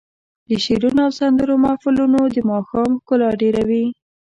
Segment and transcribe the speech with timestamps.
[0.49, 3.85] د شعرونو او سندرو محفلونه د ماښام ښکلا ډېروي.